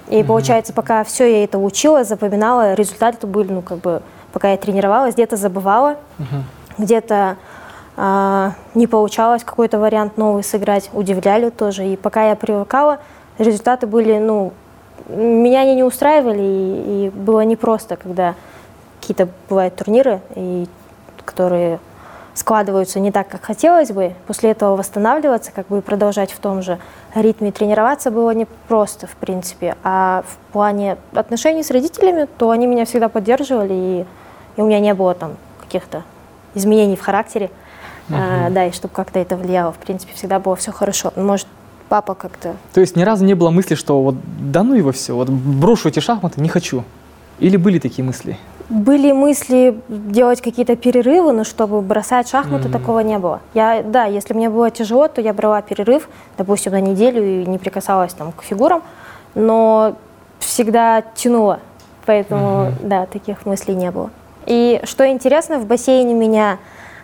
И 0.09 0.17
mm-hmm. 0.17 0.25
получается, 0.25 0.73
пока 0.73 1.03
все 1.03 1.25
я 1.25 1.43
это 1.43 1.57
учила, 1.57 2.03
запоминала, 2.03 2.75
результаты 2.75 3.25
были, 3.25 3.51
ну, 3.51 3.63
как 3.63 3.79
бы, 3.79 4.03
пока 4.31 4.51
я 4.51 4.57
тренировалась, 4.57 5.15
где-то 5.15 5.37
забывала, 5.37 5.95
где-то 6.77 7.37
э, 7.97 8.51
не 8.75 8.85
получалось 8.85 9.43
какой-то 9.43 9.79
вариант 9.79 10.17
новый 10.17 10.43
сыграть, 10.43 10.91
удивляли 10.93 11.49
тоже. 11.49 11.87
И 11.87 11.95
пока 11.95 12.29
я 12.29 12.35
привыкала, 12.35 12.99
результаты 13.39 13.87
были, 13.87 14.19
ну, 14.19 14.53
меня 15.09 15.61
они 15.61 15.73
не 15.73 15.83
устраивали, 15.83 16.43
и, 16.43 17.07
и 17.07 17.09
было 17.09 17.41
непросто, 17.41 17.95
когда 17.95 18.35
какие-то 19.03 19.27
бывают 19.49 19.75
турниры, 19.75 20.21
и, 20.35 20.65
которые 21.25 21.79
складываются 22.33 22.99
не 22.99 23.11
так, 23.11 23.27
как 23.27 23.43
хотелось 23.43 23.91
бы. 23.91 24.13
После 24.27 24.51
этого 24.51 24.75
восстанавливаться, 24.75 25.51
как 25.51 25.67
бы 25.67 25.81
продолжать 25.81 26.31
в 26.31 26.39
том 26.39 26.61
же 26.61 26.79
ритме 27.13 27.51
тренироваться 27.51 28.11
было 28.11 28.31
непросто, 28.31 29.05
в 29.05 29.15
принципе. 29.17 29.75
А 29.83 30.23
в 30.27 30.53
плане 30.53 30.97
отношений 31.13 31.63
с 31.63 31.69
родителями, 31.69 32.27
то 32.37 32.49
они 32.49 32.65
меня 32.65 32.85
всегда 32.85 33.09
поддерживали, 33.09 33.73
и, 33.73 34.05
и 34.55 34.61
у 34.61 34.65
меня 34.65 34.79
не 34.79 34.93
было 34.93 35.13
там 35.13 35.35
каких-то 35.59 36.03
изменений 36.55 36.95
в 36.95 37.01
характере. 37.01 37.51
Uh-huh. 38.09 38.47
А, 38.47 38.49
да, 38.49 38.65
и 38.65 38.71
чтобы 38.71 38.93
как-то 38.93 39.19
это 39.19 39.35
влияло, 39.35 39.71
в 39.71 39.77
принципе, 39.77 40.13
всегда 40.13 40.39
было 40.39 40.55
все 40.55 40.71
хорошо. 40.71 41.11
Может, 41.15 41.47
папа 41.89 42.15
как-то... 42.15 42.55
То 42.73 42.81
есть 42.81 42.95
ни 42.95 43.03
разу 43.03 43.25
не 43.25 43.33
было 43.33 43.51
мысли, 43.51 43.75
что 43.75 44.01
вот 44.01 44.15
да 44.39 44.63
ну 44.63 44.73
его 44.73 44.91
все, 44.91 45.13
вот 45.13 45.29
брошу 45.29 45.89
эти 45.89 45.99
шахматы, 45.99 46.41
не 46.41 46.49
хочу? 46.49 46.83
Или 47.39 47.57
были 47.57 47.79
такие 47.79 48.03
мысли? 48.03 48.37
Были 48.69 49.11
мысли 49.11 49.79
делать 49.89 50.41
какие-то 50.41 50.75
перерывы, 50.75 51.33
но 51.33 51.43
чтобы 51.43 51.81
бросать 51.81 52.29
шахматы, 52.29 52.69
mm-hmm. 52.69 52.71
такого 52.71 52.99
не 52.99 53.19
было. 53.19 53.41
Я, 53.53 53.83
да, 53.83 54.05
если 54.05 54.33
мне 54.33 54.49
было 54.49 54.71
тяжело, 54.71 55.07
то 55.07 55.21
я 55.21 55.33
брала 55.33 55.61
перерыв, 55.61 56.07
допустим, 56.37 56.71
на 56.71 56.81
неделю 56.81 57.23
и 57.23 57.45
не 57.45 57.57
прикасалась 57.57 58.13
там 58.13 58.31
к 58.31 58.43
фигурам, 58.43 58.81
но 59.35 59.95
всегда 60.39 61.03
тянула, 61.13 61.59
поэтому, 62.05 62.67
mm-hmm. 62.67 62.87
да, 62.87 63.05
таких 63.05 63.45
мыслей 63.45 63.75
не 63.75 63.91
было. 63.91 64.09
И 64.45 64.81
что 64.83 65.07
интересно, 65.09 65.59
в 65.59 65.65
бассейне 65.65 66.13
меня 66.13 66.57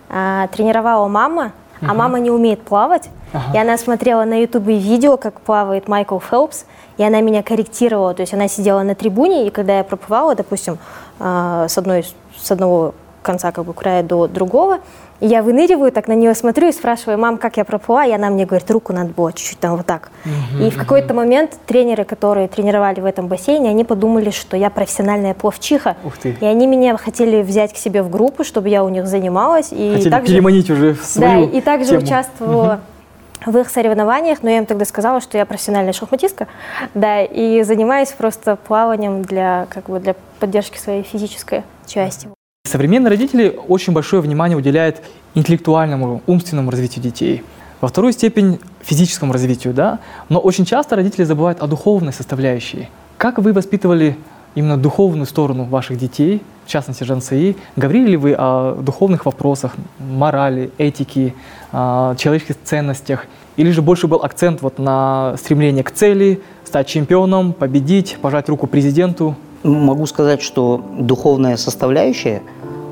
а, 0.09 0.47
тренировала 0.47 1.07
мама, 1.07 1.51
uh-huh. 1.81 1.87
а 1.89 1.93
мама 1.93 2.19
не 2.19 2.31
умеет 2.31 2.61
плавать, 2.61 3.09
uh-huh. 3.33 3.55
и 3.55 3.57
она 3.57 3.77
смотрела 3.77 4.23
на 4.25 4.41
ютубе 4.41 4.77
видео, 4.77 5.17
как 5.17 5.41
плавает 5.41 5.87
Майкл 5.87 6.19
Фелпс, 6.19 6.65
и 6.97 7.03
она 7.03 7.21
меня 7.21 7.43
корректировала, 7.43 8.13
то 8.13 8.21
есть 8.21 8.33
она 8.33 8.47
сидела 8.47 8.83
на 8.83 8.95
трибуне, 8.95 9.47
и 9.47 9.49
когда 9.49 9.77
я 9.77 9.83
проплывала, 9.83 10.35
допустим, 10.35 10.77
а, 11.19 11.67
с, 11.67 11.77
одной, 11.77 12.05
с 12.37 12.51
одного 12.51 12.93
конца 13.21 13.51
как 13.51 13.65
бы 13.65 13.73
края 13.73 14.03
до 14.03 14.27
другого, 14.27 14.79
и 15.19 15.27
я 15.27 15.43
выныриваю, 15.43 15.91
так 15.91 16.07
на 16.07 16.13
нее 16.13 16.33
смотрю 16.33 16.69
и 16.69 16.71
спрашиваю, 16.71 17.17
мам, 17.17 17.37
как 17.37 17.57
я 17.57 17.65
проплыла, 17.65 18.05
и 18.05 18.11
она 18.11 18.29
мне 18.29 18.45
говорит, 18.45 18.71
руку 18.71 18.93
надо 18.93 19.09
было 19.09 19.33
чуть-чуть 19.33 19.59
там 19.59 19.75
вот 19.75 19.85
так. 19.85 20.11
Uh-huh, 20.23 20.67
и 20.67 20.71
в 20.71 20.77
какой-то 20.77 21.13
момент 21.13 21.57
тренеры, 21.65 22.05
которые 22.05 22.47
тренировали 22.47 23.01
в 23.01 23.05
этом 23.05 23.27
бассейне, 23.27 23.69
они 23.69 23.83
подумали, 23.83 24.29
что 24.29 24.55
я 24.55 24.69
профессиональная 24.69 25.33
пловчиха. 25.33 25.97
Ух 26.05 26.17
ты. 26.17 26.37
И 26.39 26.45
они 26.45 26.67
меня 26.67 26.95
хотели 26.95 27.41
взять 27.41 27.73
к 27.73 27.77
себе 27.77 28.01
в 28.01 28.09
группу, 28.09 28.45
чтобы 28.45 28.69
я 28.69 28.83
у 28.83 28.89
них 28.89 29.07
занималась. 29.07 29.69
И 29.71 29.93
хотели 29.95 30.09
также, 30.09 30.33
переманить 30.33 30.69
уже 30.69 30.93
в 30.93 31.03
свою 31.03 31.47
Да, 31.47 31.57
и 31.57 31.61
также 31.61 31.89
тему. 31.91 32.03
участвовала 32.03 32.73
uh-huh 32.73 32.98
в 33.45 33.57
их 33.57 33.69
соревнованиях, 33.69 34.43
но 34.43 34.49
я 34.49 34.57
им 34.57 34.65
тогда 34.65 34.85
сказала, 34.85 35.21
что 35.21 35.37
я 35.37 35.45
профессиональная 35.45 35.93
шахматистка, 35.93 36.47
да, 36.93 37.23
и 37.23 37.63
занимаюсь 37.63 38.09
просто 38.09 38.55
плаванием 38.55 39.21
для, 39.21 39.67
как 39.69 39.85
бы, 39.89 39.99
для 39.99 40.15
поддержки 40.39 40.77
своей 40.77 41.03
физической 41.03 41.63
части. 41.85 42.27
Современные 42.65 43.09
родители 43.09 43.59
очень 43.67 43.93
большое 43.93 44.21
внимание 44.21 44.57
уделяют 44.57 45.01
интеллектуальному, 45.33 46.21
умственному 46.27 46.71
развитию 46.71 47.01
детей. 47.01 47.43
Во 47.81 47.87
вторую 47.87 48.11
степень 48.11 48.59
физическому 48.81 49.31
развитию, 49.31 49.73
да, 49.73 49.99
но 50.27 50.39
очень 50.39 50.65
часто 50.65 50.95
родители 50.97 51.23
забывают 51.23 51.61
о 51.61 51.67
духовной 51.67 52.11
составляющей. 52.11 52.89
Как 53.17 53.39
вы 53.39 53.53
воспитывали 53.53 54.17
именно 54.55 54.77
духовную 54.77 55.25
сторону 55.25 55.63
ваших 55.63 55.97
детей, 55.97 56.41
в 56.69 56.71
частности 56.71 57.03
Жансаи? 57.03 57.55
Говорили 57.75 58.11
ли 58.11 58.17
вы 58.17 58.35
о 58.37 58.75
духовных 58.75 59.25
вопросах, 59.25 59.73
морали, 59.97 60.69
этике, 60.77 61.33
человеческих 61.71 62.57
ценностях? 62.63 63.25
Или 63.57 63.71
же 63.71 63.81
больше 63.81 64.05
был 64.05 64.19
акцент 64.21 64.61
вот 64.61 64.77
на 64.77 65.33
стремление 65.37 65.83
к 65.83 65.89
цели, 65.89 66.41
стать 66.63 66.85
чемпионом, 66.85 67.53
победить, 67.53 68.17
пожать 68.21 68.49
руку 68.49 68.67
президенту? 68.67 69.35
Могу 69.63 70.05
сказать, 70.05 70.43
что 70.43 70.85
духовная 70.99 71.57
составляющая 71.57 72.43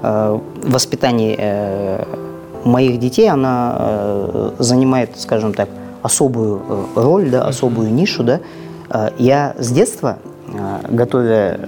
э, 0.01 0.39
воспитания 0.63 1.36
э, 1.38 2.03
моих 2.65 2.98
детей, 2.98 3.29
она 3.29 3.75
э, 3.77 4.51
занимает, 4.57 5.19
скажем 5.19 5.53
так, 5.53 5.69
особую 6.01 6.62
роль, 6.96 7.29
да, 7.29 7.46
особую 7.46 7.93
нишу. 7.93 8.24
Да. 8.24 8.39
Я 9.19 9.53
с 9.60 9.69
детства 9.69 10.17
готовя 10.89 11.60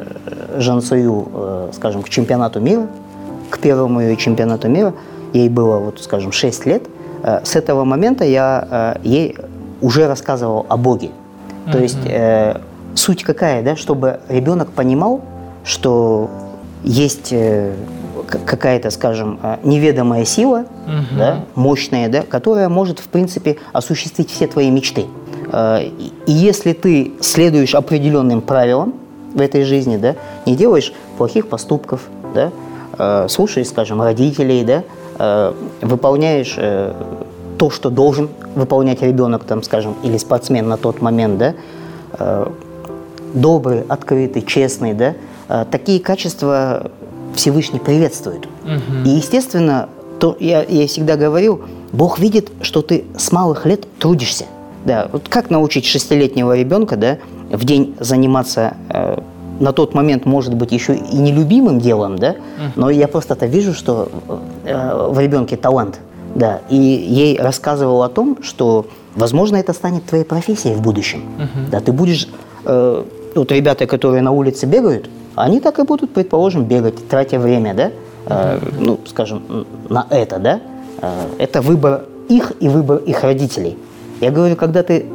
э, 0.59 0.61
Жансою, 0.61 1.27
э, 1.33 1.69
скажем, 1.73 2.03
к 2.03 2.09
чемпионату 2.09 2.59
мира, 2.59 2.87
к 3.49 3.59
первому 3.59 4.01
ее 4.01 4.15
чемпионату 4.15 4.69
мира, 4.69 4.93
ей 5.33 5.49
было, 5.49 5.77
вот, 5.77 5.99
скажем, 6.01 6.31
6 6.31 6.65
лет, 6.65 6.83
с 7.21 7.55
этого 7.57 7.83
момента 7.83 8.23
я 8.23 8.95
ей 9.03 9.35
уже 9.81 10.07
рассказывал 10.07 10.65
о 10.69 10.77
Боге. 10.77 11.09
То 11.65 11.77
mm-hmm. 11.77 11.81
есть 11.81 11.99
э, 12.05 12.61
суть 12.95 13.23
какая, 13.23 13.61
да, 13.61 13.75
чтобы 13.75 14.21
ребенок 14.29 14.71
понимал, 14.71 15.21
что 15.65 16.29
есть 16.83 17.29
э, 17.31 17.73
какая-то, 18.45 18.89
скажем, 18.89 19.39
неведомая 19.63 20.23
сила, 20.23 20.65
mm-hmm. 20.87 21.17
да, 21.17 21.43
мощная, 21.55 22.09
да, 22.09 22.21
которая 22.21 22.69
может, 22.69 22.99
в 22.99 23.09
принципе, 23.09 23.57
осуществить 23.73 24.31
все 24.31 24.47
твои 24.47 24.69
мечты. 24.71 25.05
Э, 25.51 25.81
и 26.25 26.31
если 26.31 26.73
ты 26.73 27.13
следуешь 27.21 27.75
определенным 27.75 28.41
правилам 28.41 28.93
в 29.33 29.41
этой 29.41 29.63
жизни, 29.63 29.97
да, 29.97 30.15
не 30.45 30.55
делаешь 30.55 30.93
плохих 31.17 31.47
поступков, 31.47 32.01
да, 32.33 32.51
э, 32.97 33.27
слушаешь, 33.29 33.67
скажем, 33.67 34.01
родителей, 34.01 34.63
да, 34.63 34.83
э, 35.17 35.53
выполняешь 35.81 36.57
то, 37.57 37.69
что 37.69 37.89
должен 37.89 38.29
выполнять 38.55 39.01
ребенок, 39.01 39.43
там, 39.43 39.63
скажем, 39.63 39.95
или 40.03 40.17
спортсмен 40.17 40.67
на 40.67 40.77
тот 40.77 41.01
момент, 41.01 41.37
да, 41.37 42.47
добрый, 43.33 43.81
открытый, 43.81 44.41
честный, 44.43 44.93
да, 44.93 45.15
такие 45.69 45.99
качества 45.99 46.89
Всевышний 47.35 47.79
приветствует. 47.79 48.45
Угу. 48.63 49.05
И, 49.05 49.09
естественно, 49.09 49.89
то, 50.21 50.37
я, 50.39 50.63
я 50.63 50.87
всегда 50.87 51.17
говорил, 51.17 51.61
Бог 51.91 52.17
видит, 52.17 52.49
что 52.61 52.81
ты 52.81 53.03
с 53.17 53.31
малых 53.33 53.65
лет 53.65 53.85
трудишься– 53.99 54.45
да, 54.85 55.09
вот 55.11 55.27
как 55.29 55.49
научить 55.49 55.85
шестилетнего 55.85 56.55
ребенка, 56.57 56.95
да, 56.95 57.17
в 57.49 57.65
день 57.65 57.95
заниматься 57.99 58.75
э, 58.89 59.19
на 59.59 59.73
тот 59.73 59.93
момент, 59.93 60.25
может 60.25 60.53
быть, 60.53 60.71
еще 60.71 60.95
и 60.95 61.17
нелюбимым 61.17 61.79
делом, 61.79 62.17
да, 62.17 62.35
но 62.75 62.89
я 62.89 63.07
просто-то 63.07 63.45
вижу, 63.45 63.73
что 63.73 64.09
э, 64.65 65.09
в 65.11 65.19
ребенке 65.19 65.57
талант, 65.57 65.99
да, 66.35 66.61
и 66.69 66.75
ей 66.75 67.37
рассказывал 67.37 68.03
о 68.03 68.09
том, 68.09 68.37
что, 68.41 68.85
возможно, 69.15 69.57
это 69.57 69.73
станет 69.73 70.05
твоей 70.05 70.23
профессией 70.23 70.75
в 70.75 70.81
будущем, 70.81 71.23
uh-huh. 71.37 71.71
да, 71.71 71.79
ты 71.81 71.91
будешь, 71.91 72.29
э, 72.65 73.03
вот 73.35 73.51
ребята, 73.51 73.85
которые 73.85 74.21
на 74.21 74.31
улице 74.31 74.65
бегают, 74.65 75.09
они 75.35 75.59
так 75.59 75.79
и 75.79 75.83
будут, 75.83 76.13
предположим, 76.13 76.65
бегать, 76.65 77.07
тратя 77.07 77.39
время, 77.39 77.73
да, 77.73 77.91
э, 78.27 78.59
ну, 78.79 78.99
скажем, 79.05 79.65
на 79.89 80.05
это, 80.09 80.39
да, 80.39 80.59
э, 81.01 81.09
это 81.37 81.61
выбор 81.61 82.05
их 82.29 82.53
и 82.59 82.69
выбор 82.69 82.97
их 82.97 83.23
родителей. 83.23 83.77
Я 84.21 84.31
говорю, 84.31 84.55
когда 84.55 84.83
ты 84.83 85.05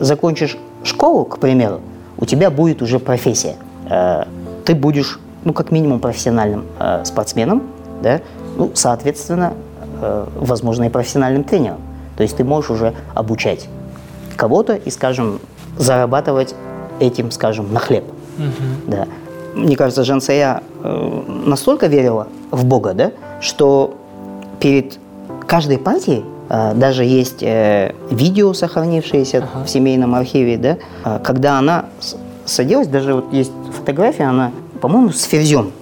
закончишь 0.00 0.56
школу, 0.86 1.24
к 1.24 1.38
примеру, 1.38 1.80
у 2.18 2.26
тебя 2.26 2.50
будет 2.50 2.82
уже 2.82 2.98
профессия. 2.98 3.56
Э, 3.88 4.24
ты 4.64 4.74
будешь, 4.74 5.20
ну, 5.44 5.52
как 5.52 5.70
минимум, 5.70 6.00
профессиональным 6.00 6.64
э, 6.78 7.04
спортсменом, 7.04 7.62
да, 8.02 8.20
ну, 8.56 8.70
соответственно, 8.74 9.54
э, 10.00 10.26
возможно, 10.36 10.84
и 10.84 10.88
профессиональным 10.88 11.44
тренером. 11.44 11.78
То 12.16 12.22
есть 12.22 12.36
ты 12.36 12.44
можешь 12.44 12.70
уже 12.70 12.94
обучать 13.14 13.68
кого-то 14.36 14.74
и, 14.74 14.90
скажем, 14.90 15.40
зарабатывать 15.76 16.54
этим, 17.00 17.30
скажем, 17.30 17.72
на 17.72 17.80
хлеб. 17.80 18.04
Угу. 18.38 18.90
Да. 18.90 19.06
Мне 19.54 19.76
кажется, 19.76 20.04
Жансая 20.04 20.62
настолько 20.82 21.86
верила 21.86 22.28
в 22.50 22.64
Бога, 22.66 22.92
да, 22.92 23.12
что 23.40 23.94
перед 24.60 24.98
каждой 25.46 25.78
партией 25.78 26.24
даже 26.48 27.04
есть 27.04 27.42
э, 27.42 27.92
видео, 28.10 28.52
сохранившееся 28.52 29.38
ага. 29.38 29.64
в 29.64 29.68
семейном 29.68 30.14
архиве, 30.14 30.56
да, 30.56 30.78
а, 31.04 31.18
когда 31.18 31.58
она 31.58 31.86
садилась, 32.44 32.86
даже 32.86 33.14
вот 33.14 33.32
есть 33.32 33.52
фотография, 33.76 34.24
она, 34.24 34.52
по-моему, 34.80 35.10
с 35.10 35.24
ферзем 35.24 35.72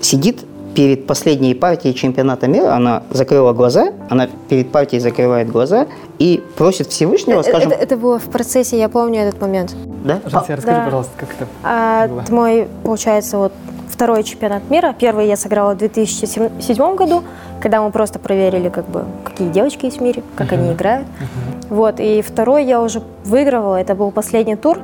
сидит 0.00 0.44
перед 0.74 1.06
последней 1.06 1.54
партией 1.54 1.94
чемпионата 1.94 2.46
мира, 2.46 2.74
она 2.74 3.02
закрыла 3.10 3.52
глаза, 3.52 3.92
она 4.08 4.28
перед 4.48 4.70
партией 4.70 5.00
закрывает 5.00 5.50
глаза 5.50 5.86
и 6.18 6.42
просит 6.56 6.88
Всевышнего, 6.88 7.40
это, 7.40 7.48
скажем... 7.48 7.72
Это, 7.72 7.82
это 7.82 7.96
было 7.96 8.18
в 8.18 8.26
процессе, 8.26 8.78
я 8.78 8.88
помню 8.88 9.22
этот 9.22 9.40
момент. 9.40 9.74
Да? 10.04 10.20
Жанся, 10.26 10.56
расскажи, 10.56 10.78
да. 10.78 10.84
пожалуйста, 10.84 11.12
как 11.16 11.30
это 11.30 11.46
а, 11.64 12.06
было. 12.06 12.24
Мой, 12.30 12.68
получается, 12.84 13.38
вот 13.38 13.52
второй 13.98 14.22
чемпионат 14.22 14.70
мира. 14.70 14.94
Первый 14.96 15.26
я 15.26 15.36
сыграла 15.36 15.74
в 15.74 15.78
2007 15.78 16.94
году, 16.94 17.24
когда 17.60 17.82
мы 17.82 17.90
просто 17.90 18.20
проверили, 18.20 18.68
как 18.68 18.86
бы, 18.86 19.04
какие 19.24 19.48
девочки 19.48 19.86
есть 19.86 19.98
в 19.98 20.00
мире, 20.00 20.22
как 20.36 20.52
uh-huh. 20.52 20.54
они 20.54 20.72
играют. 20.72 21.08
Uh-huh. 21.08 21.74
Вот, 21.74 21.98
и 21.98 22.22
второй 22.22 22.64
я 22.64 22.80
уже 22.80 23.02
выигрывала, 23.24 23.74
это 23.74 23.96
был 23.96 24.12
последний 24.12 24.54
тур. 24.54 24.78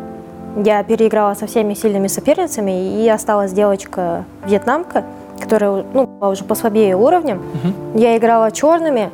Я 0.56 0.82
переиграла 0.82 1.34
со 1.34 1.46
всеми 1.46 1.74
сильными 1.74 2.08
соперницами, 2.08 3.04
и 3.04 3.08
осталась 3.08 3.52
девочка-вьетнамка, 3.52 5.04
которая 5.40 5.84
ну, 5.94 6.10
уже 6.20 6.42
послабее 6.42 6.96
уровнем. 6.96 7.36
Угу. 7.36 8.00
Я 8.00 8.16
играла 8.16 8.50
черными, 8.50 9.10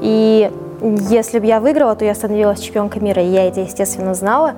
и 0.00 0.52
если 1.10 1.40
бы 1.40 1.46
я 1.46 1.58
выиграла, 1.58 1.96
то 1.96 2.04
я 2.04 2.14
становилась 2.14 2.60
чемпионкой 2.60 3.02
мира, 3.02 3.20
и 3.20 3.26
я 3.26 3.48
это, 3.48 3.62
естественно, 3.62 4.14
знала. 4.14 4.54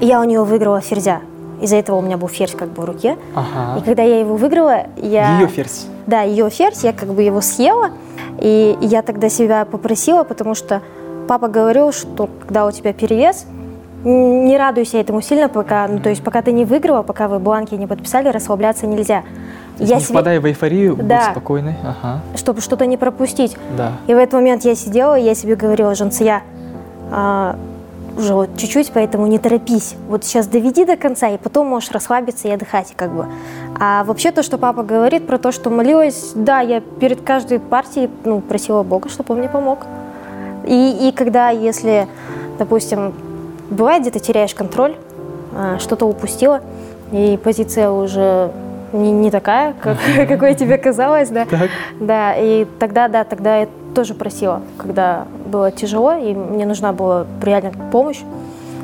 И 0.00 0.06
я 0.06 0.20
у 0.20 0.24
нее 0.24 0.42
выиграла 0.42 0.80
ферзя. 0.80 1.20
Из-за 1.60 1.76
этого 1.76 1.96
у 1.96 2.02
меня 2.02 2.16
был 2.16 2.28
ферзь 2.28 2.54
как 2.54 2.68
бы 2.68 2.82
в 2.82 2.84
руке. 2.84 3.16
Ага. 3.34 3.78
И 3.78 3.84
когда 3.84 4.02
я 4.02 4.20
его 4.20 4.36
выиграла, 4.36 4.86
я... 4.96 5.40
Ее 5.40 5.48
ферзь? 5.48 5.86
Да, 6.06 6.22
ее 6.22 6.50
ферзь, 6.50 6.84
я 6.84 6.92
как 6.92 7.08
бы 7.08 7.22
его 7.22 7.40
съела. 7.40 7.90
И 8.38 8.76
я 8.80 9.02
тогда 9.02 9.28
себя 9.28 9.64
попросила, 9.64 10.24
потому 10.24 10.54
что 10.54 10.82
папа 11.26 11.48
говорил, 11.48 11.92
что 11.92 12.28
когда 12.40 12.66
у 12.66 12.70
тебя 12.70 12.92
перевес, 12.92 13.46
не 14.04 14.56
радуйся 14.56 14.98
этому 14.98 15.20
сильно, 15.20 15.48
пока, 15.48 15.88
ну, 15.88 15.98
то 15.98 16.10
есть 16.10 16.22
пока 16.22 16.42
ты 16.42 16.52
не 16.52 16.64
выиграла, 16.64 17.02
пока 17.02 17.26
вы 17.28 17.38
бланки 17.38 17.74
не 17.74 17.86
подписали, 17.86 18.28
расслабляться 18.28 18.86
нельзя. 18.86 19.24
я 19.78 19.96
не 19.96 20.00
себе... 20.00 20.14
впадай 20.14 20.38
в 20.38 20.46
эйфорию, 20.46 20.96
да. 20.96 21.16
будь 21.16 21.30
спокойной. 21.32 21.74
Ага. 21.82 22.20
Чтобы 22.36 22.60
что-то 22.60 22.86
не 22.86 22.96
пропустить. 22.96 23.56
Да. 23.76 23.92
И 24.06 24.14
в 24.14 24.16
этот 24.16 24.34
момент 24.34 24.64
я 24.64 24.76
сидела, 24.76 25.18
и 25.18 25.24
я 25.24 25.34
себе 25.34 25.56
говорила, 25.56 25.94
Жансия, 25.94 26.42
а, 27.10 27.56
уже 28.16 28.34
вот 28.34 28.56
чуть-чуть, 28.56 28.90
поэтому 28.92 29.26
не 29.26 29.38
торопись. 29.38 29.94
Вот 30.08 30.24
сейчас 30.24 30.46
доведи 30.46 30.84
до 30.84 30.96
конца, 30.96 31.28
и 31.28 31.38
потом 31.38 31.66
можешь 31.68 31.90
расслабиться 31.90 32.48
и 32.48 32.50
отдыхать, 32.50 32.94
как 32.96 33.12
бы. 33.12 33.26
А 33.78 34.04
вообще 34.04 34.30
то, 34.32 34.42
что 34.42 34.58
папа 34.58 34.82
говорит 34.82 35.26
про 35.26 35.38
то, 35.38 35.52
что 35.52 35.70
молилась, 35.70 36.32
да, 36.34 36.60
я 36.60 36.80
перед 36.80 37.20
каждой 37.22 37.60
партией 37.60 38.10
ну, 38.24 38.40
просила 38.40 38.82
Бога, 38.82 39.08
чтобы 39.08 39.34
он 39.34 39.40
мне 39.40 39.48
помог. 39.48 39.86
И, 40.66 41.08
и 41.08 41.12
когда, 41.12 41.50
если, 41.50 42.08
допустим, 42.58 43.14
бывает, 43.70 44.02
где-то 44.02 44.18
теряешь 44.18 44.54
контроль, 44.54 44.96
а, 45.54 45.78
что-то 45.78 46.06
упустила, 46.06 46.60
и 47.12 47.38
позиция 47.42 47.90
уже 47.90 48.50
не, 48.92 49.12
не 49.12 49.30
такая, 49.30 49.74
как, 49.74 49.98
какой 50.28 50.54
тебе 50.54 50.78
казалось, 50.78 51.28
да. 51.28 51.44
Так. 51.46 51.70
Да, 52.00 52.34
и 52.36 52.66
тогда, 52.78 53.08
да, 53.08 53.24
тогда 53.24 53.58
я 53.58 53.68
тоже 53.94 54.14
просила, 54.14 54.62
когда 54.76 55.26
было 55.46 55.70
тяжело, 55.70 56.14
и 56.14 56.34
мне 56.34 56.66
нужна 56.66 56.92
была 56.92 57.26
реально 57.42 57.72
помощь. 57.90 58.20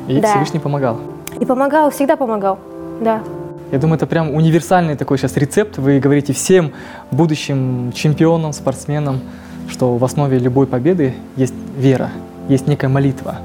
И 0.07 0.19
да. 0.19 0.29
Всевышний 0.29 0.59
помогал. 0.59 0.97
И 1.39 1.45
помогал, 1.45 1.91
всегда 1.91 2.15
помогал, 2.15 2.59
да. 3.01 3.21
Я 3.71 3.79
думаю, 3.79 3.95
это 3.95 4.05
прям 4.05 4.33
универсальный 4.35 4.95
такой 4.95 5.17
сейчас 5.17 5.35
рецепт. 5.35 5.77
Вы 5.77 5.99
говорите 5.99 6.31
всем 6.33 6.73
будущим 7.09 7.91
чемпионам, 7.93 8.53
спортсменам, 8.53 9.19
что 9.67 9.97
в 9.97 10.03
основе 10.05 10.37
любой 10.37 10.67
победы 10.67 11.15
есть 11.35 11.55
вера, 11.75 12.09
есть 12.49 12.67
некая 12.67 12.89
молитва. 12.89 13.37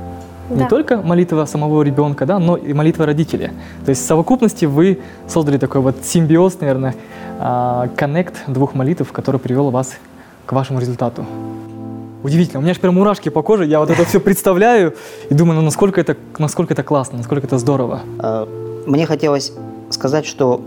Да. 0.49 0.55
Не 0.55 0.69
только 0.69 0.99
молитва 0.99 1.45
самого 1.45 1.83
ребенка, 1.83 2.25
да, 2.27 2.39
но 2.39 2.57
и 2.57 2.73
молитва 2.73 3.07
родителей. 3.07 3.51
То 3.85 3.91
есть 3.91 4.03
в 4.03 4.07
совокупности 4.07 4.65
вы 4.65 5.01
создали 5.27 5.59
такой 5.59 5.81
вот 5.81 5.97
симбиоз, 6.03 6.61
наверное, 6.61 6.95
а, 7.39 7.89
коннект 7.97 8.35
двух 8.47 8.75
молитв, 8.75 9.13
который 9.13 9.39
привел 9.41 9.71
вас 9.71 9.93
к 10.47 10.53
вашему 10.53 10.81
результату. 10.81 11.27
Удивительно. 12.23 12.61
У 12.61 12.63
меня 12.63 12.75
же 12.75 12.81
прям 12.81 12.95
мурашки 12.95 13.29
по 13.29 13.43
коже. 13.43 13.67
Я 13.67 13.79
вот 13.81 13.91
это 13.91 14.05
все 14.05 14.21
представляю 14.21 14.95
и 15.29 15.35
думаю, 15.35 15.57
ну 15.57 15.63
насколько 15.63 16.01
это, 16.01 16.17
насколько 16.39 16.73
это 16.73 16.83
классно, 16.83 17.19
насколько 17.19 17.47
это 17.47 17.59
здорово. 17.59 18.01
А, 18.19 18.49
мне 18.87 19.07
хотелось 19.07 19.53
сказать, 19.91 20.27
что 20.27 20.63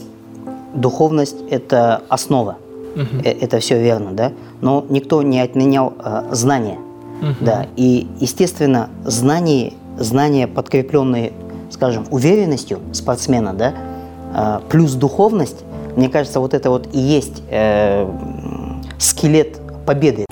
духовность– 0.73 1.37
это 1.49 2.03
основа. 2.07 2.57
Угу. 2.95 3.21
Это 3.23 3.59
все 3.59 3.81
верно, 3.81 4.11
да? 4.11 4.31
Но 4.59 4.85
никто 4.89 5.21
не 5.21 5.39
отменял 5.39 5.93
э, 6.03 6.23
знания. 6.31 6.77
Угу. 7.21 7.35
Да, 7.41 7.67
и, 7.75 8.07
естественно, 8.19 8.89
знания, 9.05 9.73
знания, 9.97 10.47
подкрепленные, 10.47 11.33
скажем, 11.69 12.05
уверенностью 12.09 12.79
спортсмена, 12.93 13.53
да, 13.53 13.73
э, 14.33 14.59
плюс 14.69 14.93
духовность, 14.93 15.63
мне 15.95 16.09
кажется, 16.09 16.39
вот 16.39 16.53
это 16.53 16.69
вот 16.69 16.89
и 16.93 16.99
есть 16.99 17.43
э, 17.49 18.09
скелет 18.97 19.59
победы. 19.85 20.25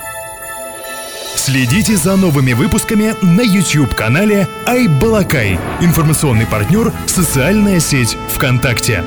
Следите 1.36 1.96
за 1.96 2.16
новыми 2.16 2.52
выпусками 2.52 3.14
на 3.22 3.40
YouTube-канале 3.40 4.46
Айбалакай. 4.66 5.58
Информационный 5.80 6.46
партнер– 6.46 6.92
социальная 7.06 7.80
сеть 7.80 8.16
ВКонтакте. 8.28 9.02